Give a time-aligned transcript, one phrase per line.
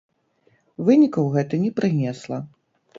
[0.89, 2.45] Вынікаў гэта не прынесла.